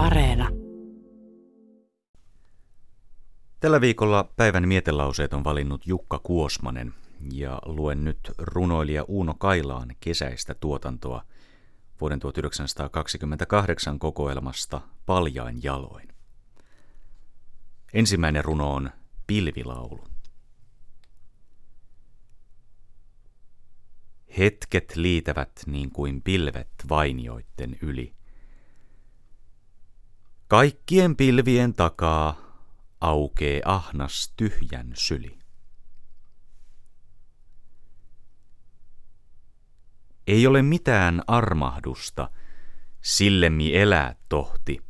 Areena. 0.00 0.48
Tällä 3.60 3.80
viikolla 3.80 4.32
päivän 4.36 4.68
mietelauseet 4.68 5.32
on 5.32 5.44
valinnut 5.44 5.86
Jukka 5.86 6.18
Kuosmanen 6.18 6.94
ja 7.32 7.58
luen 7.64 8.04
nyt 8.04 8.18
runoilija 8.38 9.04
Uuno 9.08 9.34
Kailaan 9.38 9.88
kesäistä 10.00 10.54
tuotantoa 10.54 11.24
vuoden 12.00 12.20
1928 12.20 13.98
kokoelmasta 13.98 14.80
Paljain 15.06 15.62
jaloin. 15.62 16.08
Ensimmäinen 17.92 18.44
runo 18.44 18.74
on 18.74 18.90
Pilvilaulu. 19.26 20.04
Hetket 24.38 24.96
liitävät 24.96 25.52
niin 25.66 25.90
kuin 25.90 26.22
pilvet 26.22 26.70
vainioitten 26.88 27.78
yli. 27.82 28.19
Kaikkien 30.50 31.16
pilvien 31.16 31.74
takaa 31.74 32.34
aukee 33.00 33.62
ahnas 33.64 34.32
tyhjän 34.36 34.90
syli. 34.94 35.38
Ei 40.26 40.46
ole 40.46 40.62
mitään 40.62 41.22
armahdusta, 41.26 42.30
sillemmi 43.00 43.76
elää 43.76 44.14
tohti. 44.28 44.82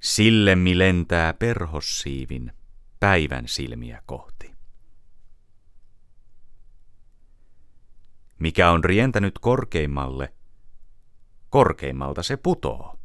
Sillemmi 0.00 0.78
lentää 0.78 1.34
perhossiivin 1.34 2.52
päivän 3.00 3.48
silmiä 3.48 4.02
kohti. 4.06 4.54
Mikä 8.38 8.70
on 8.70 8.84
rientänyt 8.84 9.38
korkeimmalle, 9.38 10.34
korkeimmalta 11.50 12.22
se 12.22 12.36
putoo. 12.36 13.03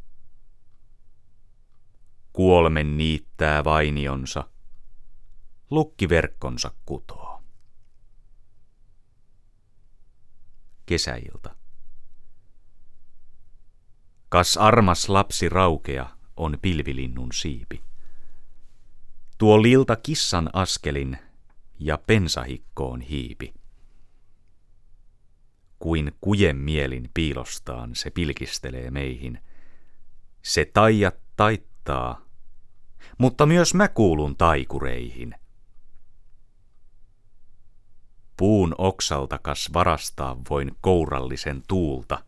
Kuolmen 2.39 2.97
niittää 2.97 3.63
vainionsa, 3.63 4.49
lukkiverkkonsa 5.69 6.71
kutoo. 6.85 7.43
Kesäilta. 10.85 11.55
Kas 14.29 14.57
armas 14.57 15.09
lapsi 15.09 15.49
raukea 15.49 16.09
on 16.37 16.57
pilvilinnun 16.61 17.33
siipi. 17.33 17.83
Tuo 19.37 19.61
lilta 19.61 19.95
kissan 19.95 20.49
askelin 20.53 21.17
ja 21.79 21.97
pensahikkoon 21.97 23.01
hiipi. 23.01 23.53
Kuin 25.79 26.11
kujen 26.21 26.57
mielin 26.57 27.09
piilostaan 27.13 27.95
se 27.95 28.11
pilkistelee 28.11 28.91
meihin. 28.91 29.41
Se 30.41 30.65
taijat 30.65 31.15
taittaa, 31.35 32.28
mutta 33.19 33.45
myös 33.45 33.73
mä 33.73 33.87
kuulun 33.87 34.35
taikureihin. 34.37 35.35
Puun 38.37 38.75
oksalta 38.77 39.39
kas 39.39 39.69
varastaa 39.73 40.37
voin 40.49 40.71
kourallisen 40.81 41.63
tuulta, 41.67 42.23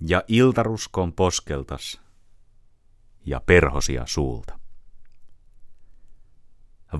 ja 0.00 0.22
iltaruskon 0.28 1.12
poskeltas, 1.12 2.00
ja 3.26 3.40
perhosia 3.40 4.06
suulta. 4.06 4.58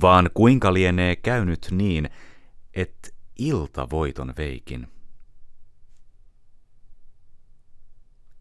Vaan 0.03 0.31
kuinka 0.35 0.73
lienee 0.73 1.17
käynyt 1.17 1.69
niin, 1.71 2.11
että 2.75 3.09
ilta 3.39 3.91
voiton 3.91 4.35
veikin. 4.37 4.89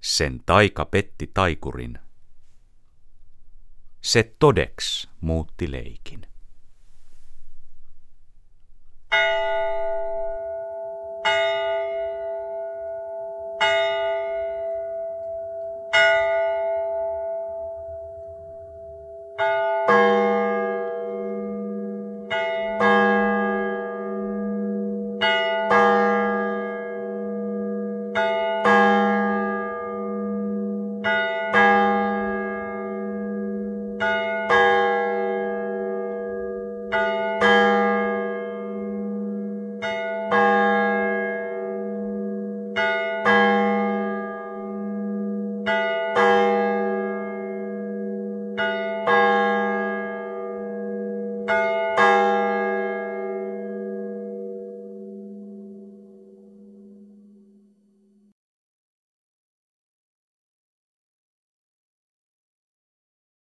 Sen 0.01 0.43
taika 0.45 0.85
petti 0.85 1.31
taikurin. 1.33 1.99
Se 4.03 4.23
todeks 4.39 5.09
muutti 5.21 5.71
leikin. 5.71 6.27